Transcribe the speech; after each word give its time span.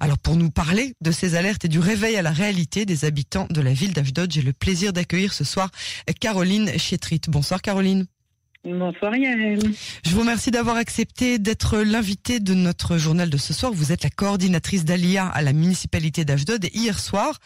Alors 0.00 0.18
pour 0.18 0.36
nous 0.36 0.50
parler 0.50 0.94
de 1.00 1.10
ces 1.10 1.34
alertes 1.34 1.64
et 1.64 1.68
du 1.68 1.78
réveil 1.78 2.16
à 2.16 2.22
la 2.22 2.32
réalité 2.32 2.86
des 2.86 3.04
habitants 3.04 3.46
de 3.50 3.60
la 3.60 3.72
ville 3.72 3.92
d'Ashdod, 3.92 4.30
j'ai 4.32 4.42
le 4.42 4.52
plaisir 4.52 4.92
d'accueillir 4.92 5.32
ce 5.32 5.44
soir 5.44 5.70
Caroline 6.20 6.78
Chétrit. 6.78 7.20
Bonsoir 7.28 7.62
Caroline. 7.62 8.06
Bonsoir 8.64 9.14
Yael. 9.14 9.60
Je 10.04 10.10
vous 10.10 10.20
remercie 10.20 10.50
d'avoir 10.50 10.76
accepté 10.76 11.38
d'être 11.38 11.78
l'invité 11.78 12.40
de 12.40 12.52
notre 12.52 12.98
journal 12.98 13.30
de 13.30 13.36
ce 13.36 13.54
soir. 13.54 13.72
Vous 13.72 13.92
êtes 13.92 14.02
la 14.02 14.10
coordinatrice 14.10 14.84
d'Alia 14.84 15.26
à 15.28 15.40
la 15.40 15.52
municipalité 15.52 16.24
d'Ashdod 16.24 16.64
et 16.64 16.76
hier 16.76 16.98
soir, 16.98 17.38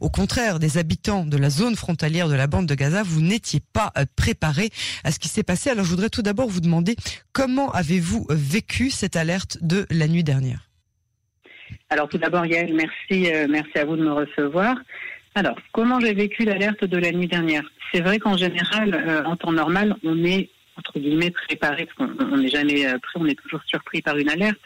au 0.00 0.08
contraire 0.08 0.60
des 0.60 0.78
habitants 0.78 1.26
de 1.26 1.36
la 1.36 1.50
zone 1.50 1.74
frontalière 1.74 2.28
de 2.28 2.34
la 2.34 2.46
bande 2.46 2.66
de 2.66 2.76
Gaza, 2.76 3.02
vous 3.02 3.20
n'étiez 3.20 3.60
pas 3.72 3.92
euh, 3.98 4.04
préparé 4.14 4.70
à 5.02 5.10
ce 5.10 5.18
qui 5.18 5.28
s'est 5.28 5.42
passé. 5.42 5.68
Alors 5.70 5.84
je 5.84 5.90
voudrais 5.90 6.10
tout 6.10 6.22
d'abord 6.22 6.48
vous 6.48 6.60
demander 6.60 6.94
comment 7.32 7.72
avez-vous 7.72 8.28
euh, 8.30 8.34
vécu 8.36 8.90
cette 8.90 9.16
alerte 9.16 9.58
de 9.60 9.84
la 9.90 10.06
nuit 10.06 10.24
dernière? 10.24 10.67
Alors 11.90 12.08
tout 12.08 12.18
d'abord 12.18 12.46
Yael, 12.46 12.74
merci, 12.74 13.32
euh, 13.32 13.46
merci 13.48 13.78
à 13.78 13.84
vous 13.84 13.96
de 13.96 14.02
me 14.02 14.12
recevoir. 14.12 14.76
Alors, 15.34 15.56
comment 15.72 16.00
j'ai 16.00 16.14
vécu 16.14 16.44
l'alerte 16.44 16.84
de 16.84 16.96
la 16.96 17.12
nuit 17.12 17.28
dernière? 17.28 17.62
C'est 17.92 18.00
vrai 18.00 18.18
qu'en 18.18 18.36
général, 18.36 19.22
en 19.24 19.36
temps 19.36 19.52
normal, 19.52 19.94
on 20.02 20.24
est 20.24 20.50
entre 20.78 20.98
guillemets 20.98 21.30
préparé, 21.30 21.86
parce 21.86 22.10
qu'on 22.10 22.36
n'est 22.36 22.48
jamais 22.48 22.86
euh, 22.86 22.98
prêt, 22.98 23.16
on 23.16 23.26
est 23.26 23.38
toujours 23.38 23.62
surpris 23.66 24.00
par 24.00 24.16
une 24.16 24.30
alerte. 24.30 24.64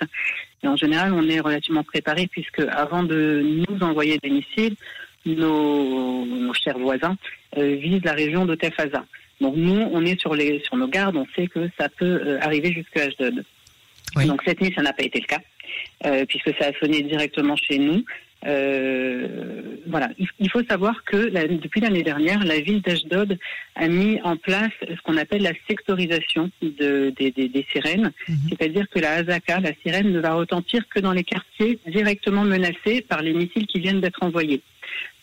Et 0.63 0.69
en 0.69 0.77
général, 0.77 1.13
on 1.15 1.29
est 1.29 1.41
relativement 1.41 1.83
préparé 1.83 2.27
puisque 2.27 2.61
avant 2.61 3.03
de 3.03 3.43
nous 3.43 3.83
envoyer 3.83 4.19
des 4.23 4.31
missiles, 4.31 4.77
nos, 5.25 6.53
chers 6.55 6.79
voisins 6.79 7.17
euh, 7.57 7.77
visent 7.77 8.05
la 8.05 8.13
région 8.13 8.45
de 8.45 8.55
Tefaza. 8.55 9.05
Donc 9.41 9.57
nous, 9.57 9.89
on 9.93 10.05
est 10.05 10.21
sur, 10.21 10.35
les, 10.35 10.61
sur 10.61 10.77
nos 10.77 10.89
gardes, 10.89 11.17
on 11.17 11.27
sait 11.35 11.47
que 11.47 11.69
ça 11.79 11.89
peut 11.89 12.21
euh, 12.25 12.39
arriver 12.43 12.73
jusqu'à 12.73 13.05
Ashdod. 13.05 13.45
Donc 14.27 14.43
cette 14.45 14.61
nuit, 14.61 14.73
ça 14.77 14.83
n'a 14.83 14.93
pas 14.93 15.05
été 15.05 15.21
le 15.21 15.27
cas, 15.27 15.41
puisque 16.29 16.57
ça 16.59 16.69
a 16.69 16.73
sonné 16.81 17.03
directement 17.03 17.57
chez 17.57 17.79
nous. 17.79 18.05
Euh, 18.45 19.77
voilà, 19.87 20.11
il 20.41 20.51
faut 20.51 20.65
savoir 20.65 21.05
que 21.05 21.29
depuis 21.57 21.81
l'année 21.81 22.03
dernière, 22.03 22.45
la 22.45 22.61
ville 22.61 22.83
d'Ashdod 22.83 23.39
a 23.77 23.89
mis 23.89 24.21
en 24.23 24.37
place 24.37 24.73
ce 24.81 25.01
qu'on 25.03 25.17
appelle 25.17 25.43
la 25.43 25.53
sectorisation 25.69 26.51
de, 26.61 27.13
des, 27.17 27.67
sirènes, 27.71 28.13
mhm. 28.29 28.37
c'est-à-dire 28.49 28.87
que 28.91 28.99
la 28.99 29.13
Hazaka, 29.13 29.61
la 29.61 29.73
sirène, 29.83 30.11
ne 30.13 30.21
va 30.21 30.35
retentir 30.35 30.83
que 30.89 30.99
dans 30.99 31.13
les 31.13 31.25
quartiers 31.25 31.79
directement 31.87 32.45
menacés 32.45 33.03
par 33.03 33.23
les 33.23 33.33
missiles 33.33 33.67
qui 33.67 33.81
viennent 33.81 34.01
d'être 34.01 34.23
envoyés. 34.23 34.61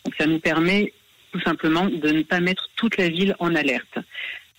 Donc 0.04 0.14
ça 0.18 0.26
nous 0.26 0.38
permet 0.38 0.92
tout 1.32 1.40
simplement 1.40 1.86
de 1.86 2.08
ne 2.08 2.22
pas 2.22 2.40
mettre 2.40 2.70
toute 2.76 2.96
la 2.96 3.08
ville 3.08 3.36
en 3.38 3.54
alerte. 3.54 3.98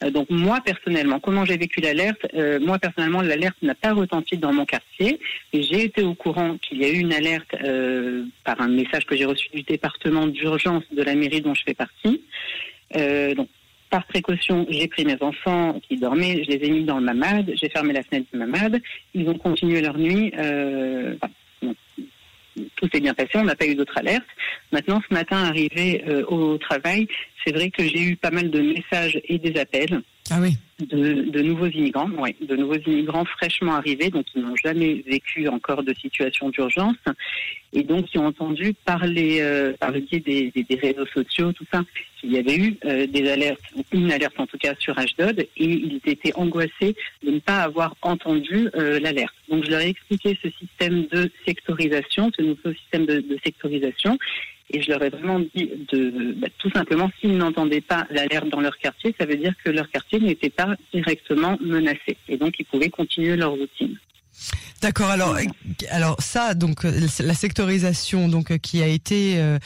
Euh, 0.04 0.12
donc 0.12 0.30
moi 0.30 0.60
personnellement, 0.64 1.20
comment 1.20 1.46
j'ai 1.46 1.58
vécu 1.58 1.82
l'alerte 1.82 2.26
euh, 2.34 2.60
Moi 2.60 2.80
personnellement, 2.80 3.22
l'alerte 3.22 3.58
n'a 3.62 3.76
pas 3.76 3.94
retenti 3.94 4.38
dans 4.38 4.54
mon 4.54 4.66
quartier. 4.66 5.20
J'ai 5.54 5.86
été 5.86 6.04
au 6.04 6.14
courant 6.14 6.58
qu'il 6.58 6.80
y 6.80 6.86
a 6.86 6.90
eu 6.90 7.00
une 7.00 7.14
alerte 7.14 7.56
euh, 7.64 8.26
par 8.44 8.62
un 8.62 8.68
message 8.68 9.06
que 9.06 9.16
j'ai 9.16 9.26
reçu 9.26 9.50
du 9.54 9.64
département 9.64 10.28
d'urgence 10.28 10.84
de 10.92 11.04
la 11.04 11.16
mairie 11.16 11.42
dont 11.42 11.54
je 11.54 11.64
fais 11.64 11.74
partie. 11.74 12.22
donc 13.36 13.48
par 13.90 14.06
précaution, 14.06 14.66
j'ai 14.70 14.88
pris 14.88 15.04
mes 15.04 15.18
enfants 15.20 15.78
qui 15.86 15.98
dormaient, 15.98 16.46
je 16.46 16.50
les 16.50 16.66
ai 16.66 16.70
mis 16.70 16.86
dans 16.86 16.98
le 16.98 17.04
mamad, 17.04 17.52
j'ai 17.56 17.68
fermé 17.68 17.92
la 17.92 18.04
fenêtre 18.04 18.28
du 18.32 18.40
mamad. 18.40 18.82
Ils 19.14 19.28
ont 19.28 19.38
continué 19.38 19.82
leur 19.82 19.98
nuit. 19.98 20.32
Tout 22.76 22.90
s'est 22.94 23.00
bien 23.00 23.14
passé, 23.14 23.32
on 23.36 23.44
n'a 23.44 23.56
pas 23.56 23.66
eu 23.66 23.76
d'autres 23.76 23.98
alertes. 23.98 24.28
Maintenant, 24.72 25.02
ce 25.08 25.14
matin, 25.14 25.38
arrivé 25.38 26.04
au 26.28 26.58
travail, 26.58 27.08
c'est 27.46 27.54
vrai 27.54 27.70
que 27.70 27.84
j'ai 27.84 28.02
eu 28.02 28.16
pas 28.16 28.32
mal 28.32 28.50
de 28.50 28.62
messages 28.62 29.20
et 29.26 29.38
des 29.38 29.60
appels 29.60 30.02
ah 30.32 30.40
oui. 30.40 30.58
De, 30.82 31.42
nouveaux 31.42 31.68
immigrants, 31.68 32.10
oui, 32.18 32.36
de 32.42 32.56
nouveaux 32.56 32.78
immigrants 32.78 33.26
fraîchement 33.26 33.76
arrivés, 33.76 34.10
donc 34.10 34.26
qui 34.26 34.40
n'ont 34.40 34.56
jamais 34.56 35.04
vécu 35.08 35.48
encore 35.48 35.84
de 35.84 35.94
situation 35.94 36.50
d'urgence, 36.50 36.98
et 37.74 37.84
donc 37.84 38.06
qui 38.06 38.18
ont 38.18 38.28
entendu 38.28 38.74
parler 38.86 39.40
euh, 39.42 39.74
par 39.80 39.92
le 39.92 40.00
biais 40.00 40.20
des, 40.20 40.80
réseaux 40.82 41.06
sociaux, 41.08 41.52
tout 41.54 41.66
ça, 41.72 41.82
qu'il 42.20 42.32
y 42.32 42.38
avait 42.38 42.56
eu 42.56 42.78
euh, 42.86 43.08
des 43.08 43.30
alertes, 43.30 43.62
une 43.92 44.12
alerte 44.12 44.40
en 44.40 44.48
tout 44.48 44.58
cas 44.58 44.74
sur 44.80 44.98
Ashdod, 44.98 45.40
et 45.40 45.48
ils 45.58 46.02
étaient 46.06 46.34
angoissés 46.36 46.96
de 47.24 47.32
ne 47.32 47.40
pas 47.40 47.60
avoir 47.60 47.96
entendu 48.02 48.70
euh, 48.76 49.00
l'alerte. 49.00 49.34
Donc 49.50 49.66
je 49.66 49.72
leur 49.72 49.82
ai 49.82 49.90
expliqué 49.90 50.38
ce 50.42 50.50
système 50.50 51.06
de 51.08 51.30
sectorisation, 51.46 52.32
ce 52.36 52.42
nouveau 52.42 52.74
système 52.74 53.06
de, 53.06 53.22
de 53.22 53.38
sectorisation, 53.44 54.18
et 54.74 54.82
je 54.82 54.92
leur 54.92 55.04
ai 55.04 55.10
vraiment 55.10 55.40
dit 55.40 55.70
de, 55.92 56.34
bah, 56.38 56.48
tout 56.58 56.70
simplement, 56.72 57.10
s'ils 57.20 57.38
n'entendaient 57.38 57.82
pas 57.82 58.08
l'alerte 58.10 58.50
dans 58.50 58.62
leur 58.62 58.78
quartier, 58.78 59.14
ça 59.20 59.26
veut 59.26 59.36
dire 59.36 59.54
que 59.64 59.70
leur 59.70 59.90
quartier 59.90 60.20
n'était 60.20 60.50
pas 60.50 60.76
directement 60.94 61.58
menacé. 61.62 62.18
Et 62.28 62.38
donc, 62.38 62.56
ils 62.60 62.66
pouvaient 62.66 62.90
continuer 62.90 63.36
leur 63.36 63.52
routine. 63.52 63.98
D'accord. 64.82 65.12
Alors, 65.12 65.38
alors 65.92 66.16
ça, 66.20 66.56
donc 66.56 66.86
euh, 66.86 67.08
la 67.20 67.36
sectorisation, 67.36 68.28
donc 68.28 68.50
euh, 68.50 68.58
qui 68.58 68.82
a 68.82 68.88
été 68.88 69.36
euh, 69.38 69.60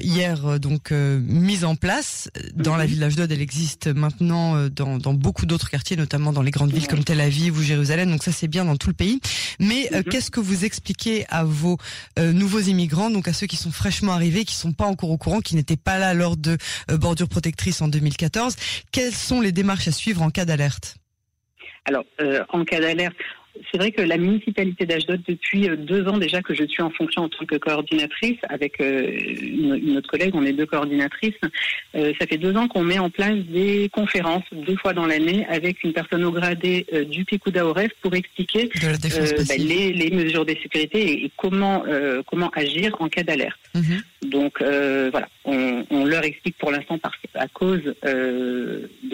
hier 0.00 0.58
donc 0.58 0.90
mise 0.90 1.66
en 1.66 1.76
place 1.76 2.30
dans 2.54 2.76
la 2.76 2.84
mhm. 2.84 2.90
ville 2.90 3.00
d'Ashdod, 3.00 3.30
elle 3.30 3.42
existe 3.42 3.88
maintenant 3.88 4.68
dans, 4.68 4.96
dans 4.96 5.12
beaucoup 5.12 5.44
d'autres 5.44 5.68
quartiers, 5.68 5.96
notamment 5.96 6.32
dans 6.32 6.40
les 6.40 6.50
grandes 6.50 6.72
villes 6.72 6.88
comme 6.88 7.04
Tel 7.04 7.20
Aviv 7.20 7.58
ou 7.58 7.62
Jérusalem. 7.62 8.10
Donc 8.10 8.22
ça, 8.22 8.32
c'est 8.32 8.48
bien 8.48 8.64
dans 8.64 8.76
tout 8.76 8.88
le 8.88 8.94
pays. 8.94 9.20
Mais 9.60 9.90
mhm. 9.92 10.04
qu'est-ce 10.04 10.30
que 10.30 10.40
vous 10.40 10.64
expliquez 10.64 11.26
à 11.28 11.44
vos 11.44 11.76
nouveaux 12.18 12.60
immigrants, 12.60 13.10
donc 13.10 13.28
à 13.28 13.34
ceux 13.34 13.46
qui 13.46 13.56
sont 13.56 13.70
fraîchement 13.70 14.12
arrivés, 14.12 14.44
qui 14.44 14.54
sont 14.54 14.72
pas 14.72 14.86
encore 14.86 15.10
au 15.10 15.18
courant, 15.18 15.40
qui 15.40 15.56
n'étaient 15.56 15.76
pas 15.76 15.98
là 15.98 16.14
lors 16.14 16.36
de 16.38 16.56
bordure 16.88 17.28
protectrice 17.28 17.82
en 17.82 17.88
2014 17.88 18.56
Quelles 18.92 19.12
sont 19.12 19.40
les 19.40 19.52
démarches 19.52 19.88
à 19.88 19.92
suivre 19.92 20.22
en 20.22 20.30
cas 20.30 20.46
d'alerte? 20.46 20.96
Alors, 21.86 22.04
en 22.48 22.64
cas 22.64 22.80
d'alerte, 22.80 23.16
c'est 23.70 23.78
vrai 23.78 23.92
que 23.92 24.02
la 24.02 24.16
municipalité 24.16 24.86
d'Ashdod, 24.86 25.20
depuis 25.26 25.68
euh, 25.68 25.76
deux 25.76 26.06
ans 26.08 26.18
déjà 26.18 26.42
que 26.42 26.54
je 26.54 26.64
suis 26.64 26.82
en 26.82 26.90
fonction 26.90 27.22
en 27.22 27.28
tant 27.28 27.44
que 27.44 27.56
coordinatrice, 27.56 28.38
avec 28.48 28.80
euh, 28.80 29.16
une, 29.40 29.96
autre 29.96 30.10
collègue, 30.10 30.34
on 30.34 30.44
est 30.44 30.52
deux 30.52 30.66
coordinatrices, 30.66 31.34
euh, 31.94 32.12
ça 32.18 32.26
fait 32.26 32.38
deux 32.38 32.56
ans 32.56 32.68
qu'on 32.68 32.82
met 32.82 32.98
en 32.98 33.10
place 33.10 33.38
des 33.48 33.88
conférences 33.92 34.44
deux 34.52 34.76
fois 34.76 34.92
dans 34.92 35.06
l'année 35.06 35.46
avec 35.48 35.82
une 35.84 35.92
personne 35.92 36.24
au 36.24 36.32
gradé 36.32 36.86
du 37.10 37.24
Picouda 37.24 37.66
Oref 37.66 37.90
pour 38.02 38.14
expliquer 38.14 38.70
bah, 38.82 39.54
les, 39.58 40.10
mesures 40.10 40.44
de 40.44 40.54
sécurité 40.62 41.24
et, 41.24 41.30
comment, 41.36 41.84
comment 42.26 42.50
agir 42.50 42.96
en 43.00 43.08
cas 43.08 43.22
d'alerte. 43.22 43.58
Mhm. 43.74 44.02
Donc 44.30 44.58
voilà, 44.60 45.28
on, 45.44 46.04
leur 46.04 46.24
explique 46.24 46.56
pour 46.58 46.70
l'instant 46.70 46.98
à 47.34 47.48
cause 47.48 47.94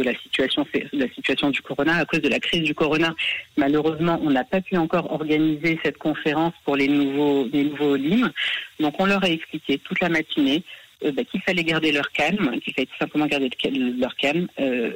de 0.01 0.11
la 0.11 0.19
situation, 0.19 0.67
la 0.93 1.09
situation 1.09 1.51
du 1.51 1.63
corona, 1.63 1.97
à 1.97 2.05
cause 2.05 2.21
de 2.21 2.29
la 2.29 2.41
crise 2.41 2.63
du 2.63 2.75
corona, 2.75 3.15
malheureusement, 3.57 4.19
on 4.23 4.31
n'a 4.31 4.45
pas 4.45 4.61
pu 4.61 4.77
encore 4.77 5.13
organiser 5.13 5.79
cette 5.83 5.99
conférence 5.99 6.55
pour 6.65 6.77
les 6.77 6.89
nouveaux, 6.89 7.49
les 7.53 7.65
nouveaux 7.65 7.97
LIM. 7.97 8.31
Donc 8.79 8.95
on 8.99 9.07
leur 9.07 9.23
a 9.25 9.29
expliqué 9.29 9.79
toute 9.79 10.01
la 10.01 10.09
matinée 10.09 10.63
euh, 11.05 11.13
bah, 11.13 11.25
qu'il 11.25 11.41
fallait 11.43 11.65
garder 11.65 11.93
leur 11.93 12.11
calme, 12.13 12.59
qu'il 12.61 12.75
fallait 12.75 12.87
tout 12.87 12.99
simplement 12.99 13.27
garder 13.27 13.51
leur 13.99 14.17
calme. 14.17 14.49
Euh, 14.59 14.93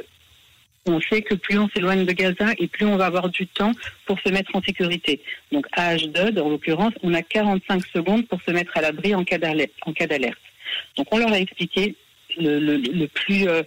on 0.87 1.01
sait 1.01 1.23
que 1.23 1.35
plus 1.35 1.59
on 1.59 1.69
s'éloigne 1.75 2.05
de 2.05 2.13
Gaza 2.13 2.53
et 2.59 2.67
plus 2.69 2.85
on 2.85 2.97
va 2.97 3.07
avoir 3.07 3.31
du 3.31 3.47
temps 3.47 3.73
pour 4.05 4.19
se 4.21 4.29
mettre 4.29 4.55
en 4.55 4.63
sécurité. 4.63 5.23
Donc 5.51 5.67
à 5.73 5.89
Ashdod, 5.89 6.39
en 6.39 6.51
l'occurrence, 6.51 6.93
on 7.03 7.15
a 7.15 7.23
45 7.23 7.87
secondes 7.87 8.27
pour 8.29 8.41
se 8.43 8.51
mettre 8.51 8.77
à 8.77 8.83
l'abri 8.83 9.15
en 9.15 9.25
cas 9.25 9.39
d'alerte. 9.39 9.73
Donc 10.97 11.07
on 11.11 11.19
leur 11.19 11.33
a 11.33 11.39
expliqué 11.39 11.95
le, 12.37 13.07
plus, 13.07 13.49
euh, 13.49 13.63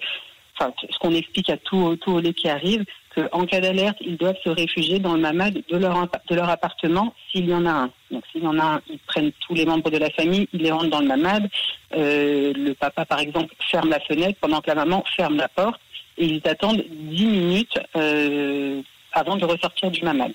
enfin, 0.60 0.74
ce 0.90 0.98
qu'on 1.00 1.14
explique 1.14 1.50
à 1.50 1.58
tous 1.58 1.96
tout 1.98 2.20
les 2.20 2.34
qui 2.34 2.50
arrivent, 2.50 2.86
en 3.32 3.46
cas 3.46 3.60
d'alerte, 3.60 3.98
ils 4.02 4.18
doivent 4.18 4.38
se 4.44 4.50
réfugier 4.50 5.00
dans 5.00 5.14
le 5.14 5.22
mamad 5.22 5.54
de 5.68 5.78
leur, 5.78 6.08
de 6.30 6.36
leur 6.36 6.50
appartement 6.50 7.14
s'il 7.32 7.50
y 7.50 7.54
en 7.54 7.66
a 7.66 7.72
un. 7.72 7.92
Donc 8.12 8.24
s'il 8.32 8.44
y 8.44 8.48
en 8.48 8.60
a 8.60 8.64
un, 8.64 8.82
ils 8.90 9.00
prennent 9.00 9.32
tous 9.48 9.54
les 9.54 9.66
membres 9.66 9.90
de 9.90 9.98
la 9.98 10.10
famille, 10.12 10.48
ils 10.54 10.62
les 10.62 10.72
rentrent 10.72 10.90
dans 10.90 11.00
le 11.00 11.08
mamad. 11.08 11.50
Euh, 11.96 12.54
le 12.54 12.74
papa, 12.74 13.06
par 13.06 13.20
exemple, 13.20 13.54
ferme 13.70 13.90
la 13.90 14.00
fenêtre 14.00 14.38
pendant 14.40 14.62
que 14.62 14.68
la 14.68 14.76
maman 14.76 15.04
ferme 15.16 15.38
la 15.38 15.48
porte 15.48 15.80
et 16.18 16.26
ils 16.26 16.42
attendent 16.48 16.84
10 16.90 17.26
minutes 17.26 17.80
euh, 17.96 18.82
avant 19.14 19.36
de 19.36 19.46
ressortir 19.46 19.92
du 19.92 20.04
mamad. 20.04 20.32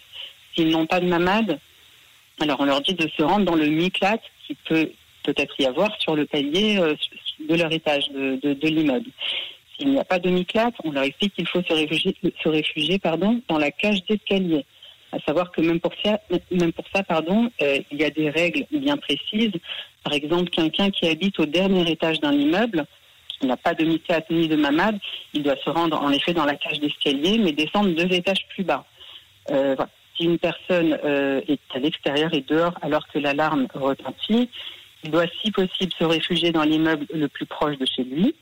S'ils 0.54 0.70
n'ont 0.70 0.86
pas 0.86 1.00
de 1.00 1.06
mamad, 1.06 1.58
alors 2.40 2.60
on 2.60 2.64
leur 2.64 2.80
dit 2.80 2.94
de 2.94 3.08
se 3.16 3.22
rendre 3.22 3.44
dans 3.44 3.54
le 3.54 3.66
miklat 3.66 4.18
qui 4.46 4.56
peut 4.66 4.90
peut-être 5.22 5.54
y 5.60 5.66
avoir 5.66 5.90
sur 6.00 6.16
le 6.16 6.26
palier 6.26 6.78
euh, 6.78 6.94
de 7.48 7.54
leur 7.54 7.72
étage 7.72 8.08
de, 8.10 8.54
de 8.54 8.68
l'immeuble. 8.68 9.10
S'il 9.76 9.90
n'y 9.90 9.98
a 9.98 10.04
pas 10.04 10.18
de 10.18 10.30
mi-classe, 10.30 10.74
on 10.84 10.92
leur 10.92 11.04
explique 11.04 11.34
qu'il 11.34 11.48
faut 11.48 11.62
se 11.62 11.72
réfugier, 11.72 12.14
se 12.42 12.48
réfugier 12.48 12.98
pardon, 12.98 13.40
dans 13.48 13.58
la 13.58 13.70
cage 13.70 14.04
d'escalier. 14.04 14.64
À 15.12 15.18
savoir 15.20 15.50
que 15.50 15.60
même 15.60 15.80
pour 15.80 15.92
ça, 16.02 16.20
même 16.50 16.72
pour 16.72 16.86
ça 16.94 17.02
pardon, 17.02 17.50
euh, 17.60 17.78
il 17.90 17.98
y 17.98 18.04
a 18.04 18.10
des 18.10 18.30
règles 18.30 18.64
bien 18.70 18.96
précises. 18.96 19.52
Par 20.04 20.14
exemple, 20.14 20.50
quelqu'un 20.50 20.90
qui 20.90 21.06
habite 21.06 21.38
au 21.38 21.46
dernier 21.46 21.90
étage 21.90 22.20
d'un 22.20 22.32
immeuble, 22.32 22.86
qui 23.28 23.46
n'a 23.46 23.56
pas 23.56 23.74
de 23.74 23.84
mi-classe 23.84 24.24
ni 24.30 24.48
de 24.48 24.56
mamad, 24.56 24.98
il 25.34 25.42
doit 25.42 25.56
se 25.64 25.68
rendre 25.68 26.00
en 26.00 26.10
effet 26.10 26.32
dans 26.32 26.44
la 26.44 26.56
cage 26.56 26.80
d'escalier, 26.80 27.38
mais 27.38 27.52
descendre 27.52 27.90
deux 27.94 28.10
étages 28.14 28.46
plus 28.54 28.64
bas. 28.64 28.84
Euh, 29.50 29.76
Si 30.16 30.24
une 30.24 30.38
personne 30.38 30.98
euh, 31.04 31.40
est 31.48 31.60
à 31.74 31.78
l'extérieur 31.78 32.32
et 32.34 32.42
dehors 32.42 32.74
alors 32.82 33.08
que 33.08 33.18
l'alarme 33.18 33.66
retentit, 33.74 34.48
il 35.04 35.10
doit 35.10 35.26
si 35.40 35.50
possible 35.50 35.92
se 35.98 36.04
réfugier 36.04 36.52
dans 36.52 36.64
l'immeuble 36.64 37.06
le 37.12 37.28
plus 37.28 37.46
proche 37.46 37.76
de 37.78 37.86
chez 37.86 38.04
lui 38.04 38.34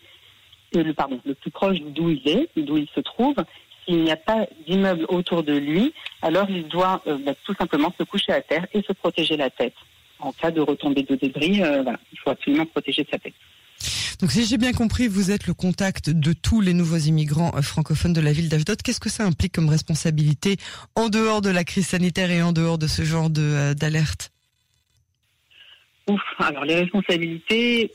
le, 0.73 0.93
pardon, 0.93 1.21
le 1.25 1.35
plus 1.35 1.51
proche 1.51 1.79
d'où 1.81 2.11
il 2.11 2.27
est, 2.29 2.49
d'où 2.57 2.77
il 2.77 2.89
se 2.95 3.01
trouve. 3.01 3.35
S'il 3.85 4.03
n'y 4.03 4.11
a 4.11 4.17
pas 4.17 4.47
d'immeuble 4.67 5.07
autour 5.09 5.43
de 5.43 5.55
lui, 5.55 5.93
alors 6.23 6.49
il 6.51 6.69
doit 6.69 7.03
euh, 7.07 7.19
bah, 7.25 7.35
tout 7.45 7.55
simplement 7.55 7.93
se 7.99 8.05
coucher 8.05 8.33
à 8.33 8.41
terre 8.41 8.67
et 8.73 8.83
se 8.83 8.93
protéger 8.93 9.37
la 9.37 9.51
tête. 9.51 9.75
en 10.19 10.33
cas 10.33 10.51
de 10.51 10.61
retombée 10.61 11.03
de 11.03 11.15
débris, 11.15 11.59
voilà, 11.59 11.99
il 12.13 12.19
faut 12.19 12.31
absolument 12.31 12.67
protéger 12.67 13.07
sa 13.11 13.19
tête. 13.19 13.35
Donc 14.21 14.33
si 14.33 14.45
j'ai 14.45 14.59
bien 14.59 14.73
compris, 14.73 15.09
vous 15.09 15.31
êtes 15.31 15.47
le 15.47 15.55
contact 15.55 16.11
de 16.11 16.35
tous 16.35 16.61
les 16.61 16.75
nouveaux 16.75 16.99
immigrants 16.99 17.53
francophones 17.63 18.13
de 18.13 18.21
la 18.21 18.33
ville 18.33 18.51
d'Ashdod. 18.51 18.83
Qu'est-ce 18.83 19.01
que 19.01 19.09
ça 19.09 19.25
implique 19.25 19.53
comme 19.53 19.71
responsabilité 19.71 20.59
en 20.95 21.09
dehors 21.09 21.41
de 21.41 21.49
la 21.49 21.65
crise 21.65 21.87
sanitaire 21.87 22.31
et 22.31 22.43
en 22.43 22.53
dehors 22.53 22.77
de 22.77 22.87
ce 22.87 23.03
genre 23.03 23.31
d'alerte? 23.31 24.31
Alors 26.39 26.65
les 26.65 26.75
responsabilités, 26.75 27.93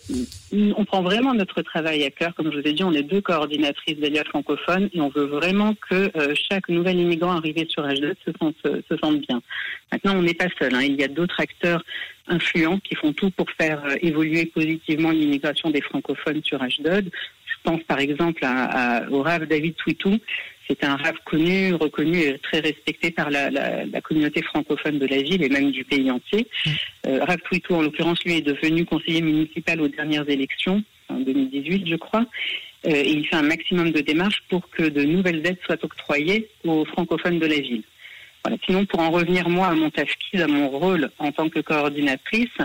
on 0.54 0.86
prend 0.86 1.02
vraiment 1.02 1.34
notre 1.34 1.62
travail 1.62 2.04
à 2.04 2.12
cœur. 2.12 2.34
Comme 2.36 2.52
je 2.52 2.60
vous 2.60 2.68
ai 2.68 2.74
dit, 2.74 2.84
on 2.84 2.94
est 2.94 3.04
deux 3.04 3.22
coordinatrices 3.22 4.00
d'Alia 4.00 4.24
francophones 4.24 4.90
et 4.94 5.02
on 5.02 5.10
veut 5.10 5.26
vraiment 5.26 5.74
que 5.90 6.12
euh, 6.18 6.34
chaque 6.50 6.70
nouvel 6.70 7.00
immigrant 7.00 7.36
arrivé 7.38 7.66
sur 7.70 7.84
H2 7.86 8.14
se 8.26 8.32
sente, 8.40 8.56
se 8.64 8.98
sente 8.98 9.20
bien. 9.28 9.42
Maintenant, 9.92 10.16
on 10.16 10.22
n'est 10.22 10.34
pas 10.34 10.48
seul. 10.60 10.76
Hein. 10.76 10.84
Il 10.84 10.96
y 10.96 11.04
a 11.04 11.08
d'autres 11.08 11.40
acteurs 11.40 11.84
influents 12.28 12.80
qui 12.80 12.96
font 12.96 13.14
tout 13.14 13.32
pour 13.32 13.50
faire 13.52 13.84
euh, 13.86 13.96
évoluer 14.02 14.46
positivement 14.46 15.12
l'immigration 15.12 15.70
des 15.70 15.82
francophones 15.82 16.42
sur 16.44 16.60
H2. 16.60 17.06
Je 17.06 17.72
pense 17.72 17.84
par 17.84 18.00
exemple 18.00 18.46
au 19.10 19.24
RAV 19.24 19.48
David 19.48 19.76
Twitou, 19.76 20.20
c'est 20.68 20.84
un 20.84 20.96
rave 20.96 21.18
connu, 21.26 21.74
reconnu 21.74 22.20
et 22.20 22.40
très 22.40 22.60
respecté 22.60 23.12
par 23.12 23.30
la, 23.30 23.50
communauté 24.02 24.42
francophone 24.42 25.00
de 25.00 25.06
la 25.06 25.22
ville 25.22 25.44
et 25.44 25.50
même 25.50 25.72
du 25.72 25.84
pays 25.84 26.10
entier. 26.10 26.48
Mm. 26.66 26.70
Euh, 27.08 27.24
Rav 27.24 27.38
Twitou, 27.42 27.76
en 27.76 27.82
l'occurrence, 27.82 28.24
lui 28.24 28.34
est 28.34 28.42
devenu 28.42 28.86
conseiller 28.86 29.22
municipal 29.22 29.82
aux 29.82 29.88
dernières 29.88 30.30
élections, 30.30 30.84
en 31.10 31.20
2018, 31.20 31.88
je 31.88 31.96
crois. 31.96 32.26
Euh, 32.88 32.92
et 32.92 33.12
il 33.12 33.28
fait 33.28 33.36
un 33.36 33.44
maximum 33.44 33.92
de 33.92 34.02
démarches 34.02 34.44
pour 34.50 34.70
que 34.70 34.84
de 34.84 35.04
nouvelles 35.04 35.46
aides 35.46 35.60
soient 35.66 35.84
octroyées 35.84 36.50
aux 36.64 36.86
francophones 36.86 37.40
de 37.40 37.48
la 37.48 37.60
ville. 37.60 37.84
Voilà. 38.44 38.58
Sinon, 38.66 38.86
pour 38.86 39.00
en 39.00 39.10
revenir 39.10 39.50
moi 39.50 39.68
à 39.68 39.74
mon 39.74 39.90
tafkid, 39.90 40.42
à 40.42 40.48
mon 40.48 40.70
rôle 40.70 41.10
en 41.18 41.32
tant 41.32 41.50
que 41.50 41.60
coordinatrice, 41.60 42.58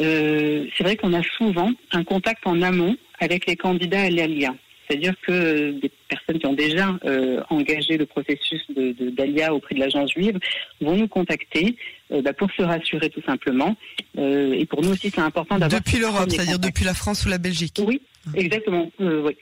euh, 0.00 0.66
c'est 0.76 0.84
vrai 0.84 0.96
qu'on 0.96 1.12
a 1.12 1.22
souvent 1.36 1.70
un 1.92 2.04
contact 2.04 2.46
en 2.46 2.62
amont 2.62 2.96
avec 3.20 3.46
les 3.46 3.56
candidats 3.56 4.02
à 4.02 4.10
l'ALIA. 4.10 4.54
C'est-à-dire 4.86 5.14
que 5.22 5.72
des 5.72 5.90
personnes 6.14 6.38
qui 6.38 6.46
ont 6.46 6.52
déjà 6.52 6.94
euh, 7.04 7.42
engagé 7.50 7.96
le 7.96 8.06
processus 8.06 8.62
d'ALIA 8.70 9.48
de, 9.48 9.52
auprès 9.52 9.74
de 9.74 9.80
l'agence 9.80 10.12
juive 10.12 10.38
vont 10.80 10.96
nous 10.96 11.08
contacter 11.08 11.76
euh, 12.10 12.22
bah, 12.22 12.32
pour 12.32 12.50
se 12.52 12.62
rassurer 12.62 13.10
tout 13.10 13.22
simplement. 13.22 13.76
Euh, 14.18 14.52
et 14.52 14.66
pour 14.66 14.82
nous 14.82 14.90
aussi, 14.90 15.10
c'est 15.10 15.20
important 15.20 15.58
d'avoir... 15.58 15.80
Depuis 15.80 15.98
l'Europe, 15.98 16.30
c'est-à-dire 16.30 16.58
depuis 16.58 16.84
la 16.84 16.94
France 16.94 17.24
ou 17.24 17.28
la 17.28 17.38
Belgique 17.38 17.76
Oui, 17.84 18.00
exactement. 18.34 18.90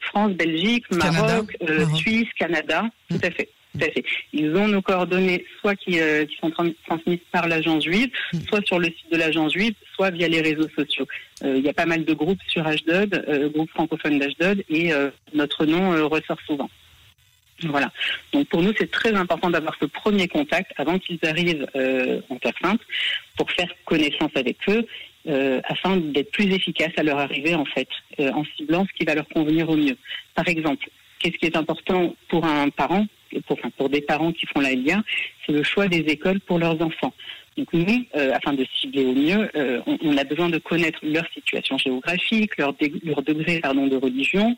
France, 0.00 0.32
Belgique, 0.32 0.84
Maroc, 0.92 1.56
Suisse, 1.96 2.28
Canada, 2.38 2.84
tout 3.08 3.20
à 3.22 3.30
fait. 3.30 3.48
Ils 4.32 4.54
ont 4.56 4.68
nos 4.68 4.82
coordonnées, 4.82 5.44
soit 5.60 5.76
qui, 5.76 6.00
euh, 6.00 6.24
sont 6.40 6.50
transmises 6.50 7.20
par 7.30 7.46
l'agence 7.46 7.84
juive, 7.84 8.10
hmm. 8.32 8.38
soit 8.48 8.66
sur 8.66 8.78
le 8.78 8.86
site 8.86 9.12
de 9.12 9.16
l'agence 9.16 9.52
juive, 9.52 9.74
soit 9.94 10.10
via 10.10 10.28
les 10.28 10.40
réseaux 10.40 10.68
sociaux. 10.76 11.06
Euh, 11.44 11.56
il 11.56 11.64
y 11.64 11.68
a 11.68 11.72
pas 11.72 11.86
mal 11.86 12.04
de 12.04 12.12
groupes 12.12 12.40
sur 12.48 12.66
Ashdod, 12.66 13.24
euh, 13.28 13.48
groupes 13.48 13.70
francophones 13.70 14.18
d'Ashdod, 14.18 14.64
et 14.68 14.92
notre 15.34 15.66
nom 15.66 16.08
ressort 16.08 16.38
souvent. 16.46 16.70
Voilà. 17.64 17.92
Donc 18.32 18.48
pour 18.48 18.62
nous, 18.62 18.72
c'est 18.76 18.90
très 18.90 19.12
important 19.14 19.50
d'avoir 19.50 19.76
ce 19.78 19.84
premier 19.84 20.28
contact 20.28 20.72
avant 20.78 20.98
qu'ils 20.98 21.18
arrivent 21.24 21.66
en 21.74 22.36
Terre 22.36 22.54
Sainte 22.62 22.80
pour 23.36 23.50
faire 23.50 23.68
connaissance 23.84 24.30
avec 24.34 24.56
eux, 24.68 24.86
afin 25.64 25.98
d'être 25.98 26.32
plus 26.32 26.52
efficace 26.52 26.92
à 26.96 27.02
leur 27.02 27.18
arrivée 27.18 27.54
en 27.54 27.66
fait, 27.66 27.88
en 28.18 28.44
ciblant 28.56 28.86
ce 28.86 28.98
qui 28.98 29.04
va 29.04 29.14
leur 29.14 29.28
convenir 29.28 29.68
au 29.68 29.76
mieux. 29.76 29.96
Par 30.34 30.48
exemple, 30.48 30.88
qu'est-ce 31.18 31.36
qui 31.36 31.46
est 31.46 31.56
important 31.56 32.14
pour 32.28 32.44
un 32.46 32.70
parent 32.70 33.06
pour, 33.76 33.88
des 33.88 34.00
parents 34.00 34.32
qui 34.32 34.46
font 34.46 34.60
la 34.60 34.72
LIA, 34.72 35.02
c'est 35.44 35.52
le 35.52 35.62
choix 35.62 35.88
des 35.88 35.98
écoles 35.98 36.40
pour 36.40 36.58
leurs 36.58 36.80
enfants. 36.82 37.12
Donc 37.56 37.72
nous, 37.72 38.04
euh, 38.16 38.32
afin 38.32 38.52
de 38.52 38.64
cibler 38.80 39.04
au 39.04 39.14
mieux, 39.14 39.50
euh, 39.56 39.80
on, 40.02 40.16
a 40.16 40.24
besoin 40.24 40.48
de 40.48 40.58
connaître 40.58 41.00
leur 41.02 41.26
situation 41.32 41.76
géographique, 41.78 42.56
leur, 42.56 42.72
degré 42.72 43.60
de 43.60 43.96
religion, 43.96 44.56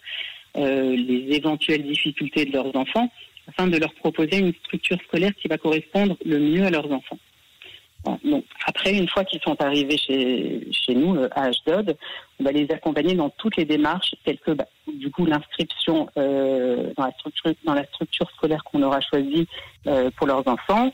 euh, 0.56 0.94
les 0.94 1.34
éventuelles 1.34 1.82
difficultés 1.82 2.44
de 2.44 2.52
leurs 2.52 2.74
enfants, 2.76 3.10
afin 3.48 3.66
de 3.66 3.76
leur 3.78 3.92
proposer 3.94 4.38
une 4.38 4.52
structure 4.64 4.98
scolaire 5.08 5.32
qui 5.40 5.48
va 5.48 5.58
correspondre 5.58 6.16
le 6.24 6.38
mieux 6.38 6.64
à 6.64 6.70
leurs 6.70 6.90
enfants. 6.92 7.18
Donc, 8.04 8.44
après, 8.66 8.94
une 8.94 9.08
fois 9.08 9.24
qu'ils 9.24 9.40
sont 9.42 9.60
arrivés 9.62 9.96
chez, 9.96 10.66
chez 10.72 10.94
nous, 10.94 11.16
à 11.32 11.44
Ashdod, 11.44 11.96
on 12.40 12.44
va 12.44 12.50
les 12.50 12.68
accompagner 12.70 13.14
dans 13.14 13.30
toutes 13.30 13.56
les 13.56 13.64
démarches, 13.64 14.14
telles 14.24 14.38
que 14.38 14.50
bah, 14.52 14.66
du 14.92 15.10
coup 15.10 15.24
l'inscription 15.24 16.08
euh, 16.16 16.92
dans, 16.96 17.04
la 17.04 17.12
structure, 17.12 17.52
dans 17.64 17.74
la 17.74 17.84
structure 17.86 18.28
scolaire 18.32 18.64
qu'on 18.64 18.82
aura 18.82 19.00
choisie 19.00 19.46
euh, 19.86 20.10
pour 20.16 20.26
leurs 20.26 20.46
enfants, 20.48 20.92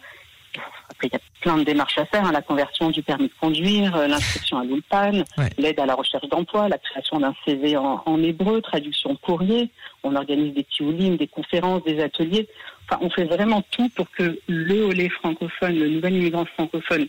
après, 0.90 1.08
il 1.08 1.12
y 1.12 1.16
a 1.16 1.20
plein 1.40 1.58
de 1.58 1.64
démarches 1.64 1.98
à 1.98 2.06
faire, 2.06 2.24
hein, 2.24 2.32
la 2.32 2.42
conversion 2.42 2.90
du 2.90 3.02
permis 3.02 3.28
de 3.28 3.32
conduire, 3.40 3.94
euh, 3.96 4.06
l'inscription 4.06 4.58
à 4.58 4.64
l'ULPAN, 4.64 5.24
l'aide 5.58 5.78
à 5.78 5.86
la 5.86 5.94
recherche 5.94 6.28
d'emploi, 6.28 6.68
la 6.68 6.78
création 6.78 7.20
d'un 7.20 7.34
CV 7.44 7.76
en, 7.76 8.22
hébreu, 8.22 8.60
traduction 8.60 9.14
courrier. 9.16 9.70
On 10.02 10.16
organise 10.16 10.54
des 10.54 10.64
tioulim, 10.64 11.16
des 11.16 11.28
conférences, 11.28 11.84
des 11.84 12.00
ateliers. 12.00 12.48
Enfin, 12.88 13.00
on 13.02 13.10
fait 13.10 13.24
vraiment 13.24 13.62
tout 13.70 13.88
pour 13.90 14.10
que 14.10 14.40
le 14.48 14.82
Olé 14.84 15.08
francophone, 15.08 15.78
le 15.78 15.88
nouvel 15.88 16.14
immigrant 16.14 16.44
francophone, 16.46 17.06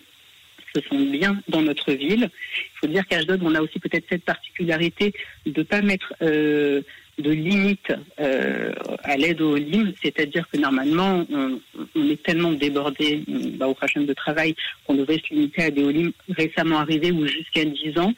se 0.76 0.82
sente 0.88 1.12
bien 1.12 1.42
dans 1.48 1.62
notre 1.64 1.94
ville. 1.94 2.30
Il 2.30 2.80
faut 2.80 2.88
dire 2.88 3.08
qu'à 3.08 3.18
Ashdod, 3.18 3.42
on 3.44 3.56
a 3.56 3.62
aussi 3.62 3.80
peut-être 3.80 4.06
cette 4.10 4.24
particularité 4.24 5.14
de 5.46 5.62
ne 5.62 5.64
pas 5.64 5.82
mettre 5.82 6.14
euh, 6.22 6.82
de 7.20 7.32
limite 7.32 7.94
euh, 8.20 8.74
à 9.04 9.18
l'aide 9.18 9.42
au 9.42 9.56
LIM, 9.56 9.94
c'est-à-dire 10.02 10.48
que 10.52 10.58
normalement, 10.58 11.26
on, 11.32 12.10
est 12.10 12.22
tellement 12.24 12.52
débordé 12.52 13.24
bah, 13.58 13.68
au 13.68 13.74
prochain 13.74 14.02
de 14.02 14.14
travail 14.14 14.56
qu'on 14.86 14.96
devrait 14.96 15.22
se 15.28 15.34
limiter 15.34 15.64
à 15.64 15.72
des 15.72 15.84
OLIM 15.84 16.12
récemment 16.30 16.80
arrivés 16.80 17.12
ou 17.12 17.28
jusqu'à 17.28 17.66
10 17.66 18.00
ans. 18.00 18.14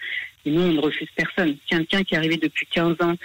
Et 0.45 0.51
nous, 0.51 0.61
on 0.61 0.73
ne 0.73 0.79
refuse 0.79 1.09
personne. 1.15 1.55
Quelqu'un 1.67 2.03
qui 2.03 2.15
est 2.15 2.17
arrivé 2.17 2.37
depuis 2.37 2.67
15 2.71 2.95
ans 3.01 3.15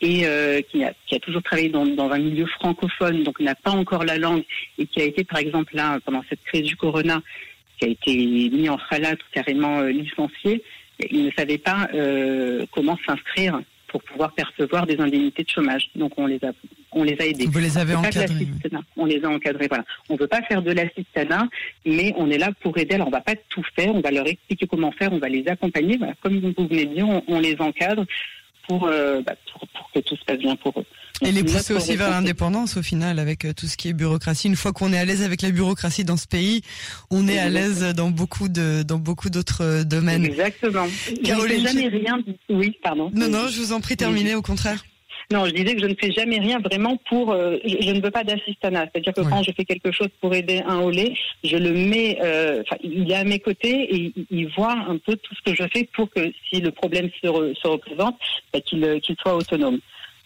et 0.00 0.26
euh, 0.26 0.60
qui, 0.62 0.84
a, 0.84 0.92
qui, 1.06 1.14
a, 1.14 1.20
toujours 1.20 1.42
travaillé 1.42 1.68
dans, 1.68 1.86
dans, 1.86 2.10
un 2.10 2.18
milieu 2.18 2.46
francophone, 2.46 3.22
donc 3.22 3.40
n'a 3.40 3.54
pas 3.54 3.70
encore 3.70 4.04
la 4.04 4.18
langue, 4.18 4.42
et 4.78 4.86
qui 4.86 5.00
a 5.00 5.04
été, 5.04 5.24
par 5.24 5.38
exemple, 5.38 5.74
là, 5.76 5.98
pendant 6.04 6.24
cette 6.28 6.42
crise 6.44 6.62
du 6.62 6.76
corona, 6.76 7.22
qui 7.78 7.86
a 7.86 7.88
été 7.88 8.16
mis 8.16 8.68
en 8.68 8.76
ou 8.76 9.16
carrément 9.32 9.80
euh, 9.80 9.90
licencié, 9.90 10.62
il 11.10 11.24
ne 11.24 11.30
savait 11.32 11.58
pas 11.58 11.88
euh, 11.94 12.66
comment 12.72 12.98
s'inscrire 13.06 13.60
pour 13.94 14.02
pouvoir 14.02 14.32
percevoir 14.32 14.86
des 14.86 14.98
indemnités 14.98 15.44
de 15.44 15.48
chômage. 15.48 15.88
Donc 15.94 16.14
on 16.16 16.26
les 16.26 16.44
a, 16.44 16.50
on 16.90 17.04
les 17.04 17.16
a 17.20 17.26
aidés. 17.26 17.46
Vous 17.46 17.60
les 17.60 17.78
avez 17.78 17.94
encadrés. 17.94 18.48
On 18.96 19.04
les 19.04 19.24
a 19.24 19.28
encadrés. 19.28 19.68
Voilà. 19.68 19.84
On 20.08 20.16
veut 20.16 20.26
pas 20.26 20.42
faire 20.42 20.62
de 20.62 20.72
l'assistanat, 20.72 21.46
mais 21.86 22.12
on 22.16 22.28
est 22.28 22.38
là 22.38 22.50
pour 22.60 22.76
aider. 22.76 22.96
Alors 22.96 23.06
on 23.06 23.12
va 23.12 23.20
pas 23.20 23.36
tout 23.50 23.62
faire. 23.76 23.94
On 23.94 24.00
va 24.00 24.10
leur 24.10 24.26
expliquer 24.26 24.66
comment 24.66 24.90
faire. 24.90 25.12
On 25.12 25.18
va 25.18 25.28
les 25.28 25.46
accompagner. 25.46 25.96
Voilà. 25.96 26.14
Comme 26.20 26.40
vous 26.40 26.66
venez 26.66 26.86
de 26.86 26.94
dire, 26.94 27.06
on, 27.28 27.38
les 27.38 27.54
encadre 27.60 28.04
pour, 28.66 28.88
euh, 28.88 29.22
bah, 29.22 29.36
pour, 29.52 29.68
pour 29.68 29.92
que 29.92 30.00
tout 30.00 30.16
se 30.16 30.24
passe 30.24 30.38
bien 30.38 30.56
pour 30.56 30.76
eux. 30.80 30.86
Et 31.22 31.32
les 31.32 31.44
pousser 31.44 31.74
aussi 31.74 31.96
vers 31.96 32.10
l'indépendance 32.10 32.76
au 32.76 32.82
final 32.82 33.18
avec 33.18 33.44
euh, 33.44 33.52
tout 33.52 33.66
ce 33.66 33.76
qui 33.76 33.88
est 33.88 33.92
bureaucratie. 33.92 34.48
Une 34.48 34.56
fois 34.56 34.72
qu'on 34.72 34.92
est 34.92 34.98
à 34.98 35.04
l'aise 35.04 35.22
avec 35.22 35.42
la 35.42 35.50
bureaucratie 35.50 36.04
dans 36.04 36.16
ce 36.16 36.26
pays, 36.26 36.62
on 37.10 37.28
est 37.28 37.38
à 37.38 37.48
l'aise 37.48 37.94
dans 37.94 38.10
beaucoup 38.10 38.48
de 38.48 38.82
dans 38.82 38.98
beaucoup 38.98 39.30
d'autres 39.30 39.62
euh, 39.62 39.84
domaines. 39.84 40.24
Exactement. 40.24 40.86
Caroline, 41.22 41.66
jamais 41.66 41.88
rien. 41.88 42.18
Oui, 42.50 42.76
pardon. 42.82 43.10
Non, 43.14 43.28
non, 43.28 43.48
je 43.48 43.60
vous 43.60 43.72
en 43.72 43.80
prie, 43.80 43.96
terminez 43.96 44.34
au 44.34 44.42
contraire. 44.42 44.84
Non, 45.32 45.46
je 45.46 45.52
disais 45.52 45.74
que 45.74 45.80
je 45.80 45.86
ne 45.86 45.94
fais 45.94 46.12
jamais 46.12 46.38
rien 46.38 46.58
vraiment 46.58 46.98
pour. 47.08 47.32
Euh, 47.32 47.56
je, 47.64 47.90
ne 47.92 48.00
veux 48.00 48.10
pas 48.10 48.24
d'assistanat. 48.24 48.86
C'est-à-dire 48.92 49.14
que 49.14 49.22
quand 49.22 49.42
je 49.42 49.52
fais 49.52 49.64
quelque 49.64 49.90
chose 49.90 50.08
pour 50.20 50.34
aider 50.34 50.62
un 50.66 50.80
olé, 50.80 51.16
je 51.42 51.56
le 51.56 51.72
mets. 51.72 52.18
Euh, 52.22 52.62
il 52.82 53.10
est 53.10 53.16
à 53.16 53.24
mes 53.24 53.38
côtés 53.38 53.94
et 53.94 54.12
il, 54.30 54.48
voit 54.54 54.72
un 54.72 54.98
peu 54.98 55.16
tout 55.16 55.34
ce 55.34 55.50
que 55.50 55.56
je 55.56 55.66
fais 55.72 55.88
pour 55.94 56.10
que 56.10 56.30
si 56.50 56.60
le 56.60 56.70
problème 56.70 57.08
se, 57.22 57.54
se 57.54 57.68
représente, 57.68 58.18
bah, 58.52 58.60
qu'il 58.60 59.16
soit 59.22 59.34
autonome 59.34 59.78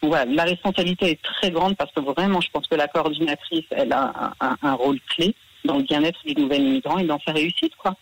voilà, 0.02 0.24
la 0.26 0.44
responsabilité 0.44 1.10
est 1.10 1.22
très 1.22 1.50
grande 1.50 1.76
parce 1.76 1.92
que 1.92 2.00
vraiment, 2.00 2.40
je 2.40 2.48
pense 2.52 2.66
que 2.66 2.74
la 2.76 2.88
coordinatrice, 2.88 3.64
elle 3.70 3.92
a 3.92 4.34
un, 4.40 4.72
rôle 4.74 4.98
clé 5.14 5.34
dans 5.64 5.78
le 5.78 5.82
bien-être 5.82 6.18
du 6.24 6.34
nouvel 6.40 6.62
immigrant 6.62 6.98
et 6.98 7.04
dans 7.04 7.18
sa 7.26 7.32
réussite, 7.32 7.74
quoi. 7.76 7.96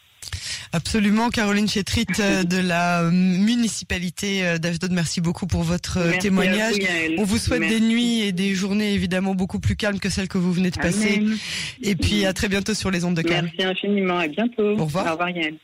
Absolument, 0.73 1.31
Caroline 1.31 1.69
Chétrit 1.69 2.07
euh, 2.19 2.43
de 2.43 2.59
la 2.59 3.09
municipalité 3.11 4.45
euh, 4.45 4.59
d'Ashdod, 4.59 4.91
merci 4.91 5.21
beaucoup 5.21 5.47
pour 5.47 5.63
votre 5.63 5.99
euh, 5.99 6.19
témoignage. 6.19 6.75
On 7.17 7.23
vous 7.23 7.39
souhaite 7.39 7.69
des 7.69 7.81
nuits 7.81 8.23
et 8.23 8.33
des 8.33 8.55
journées 8.55 8.93
évidemment 8.93 9.35
beaucoup 9.35 9.61
plus 9.61 9.77
calmes 9.77 10.01
que 10.01 10.11
celles 10.11 10.29
que 10.29 10.39
vous 10.39 10.53
venez 10.53 10.71
de 10.71 10.79
passer. 10.79 11.23
Et 11.83 11.95
puis 11.95 12.27
à 12.27 12.33
très 12.33 12.49
bientôt 12.49 12.75
sur 12.75 12.91
les 12.91 13.05
ondes 13.05 13.15
de 13.15 13.23
Cannes. 13.23 13.51
Merci 13.57 13.87
infiniment, 13.87 14.19
à 14.19 14.27
bientôt. 14.27 14.77
Au 14.79 14.85
revoir. 14.85 15.07
Au 15.07 15.11
revoir 15.13 15.31
Yann. 15.31 15.57